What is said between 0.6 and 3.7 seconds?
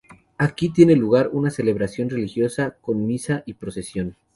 tiene lugar una celebración religiosa, con misa y